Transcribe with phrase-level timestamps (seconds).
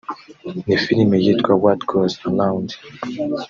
[0.65, 2.69] Ni filime yitwa What goes around